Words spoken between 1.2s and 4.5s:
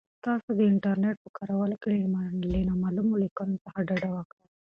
په کارولو کې له نامعلومو لینکونو څخه ډډه وکړئ.